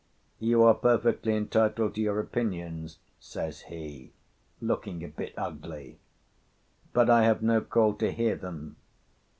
[0.39, 4.13] "You are perfectly entitled to your opinions," says he,
[4.59, 5.99] looking a bit ugly,
[6.91, 8.77] "but I have no call to hear them."